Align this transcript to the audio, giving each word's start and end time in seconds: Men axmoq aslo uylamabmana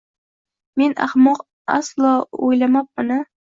Men 0.81 0.91
axmoq 1.05 1.39
aslo 1.77 2.11
uylamabmana 2.47 3.17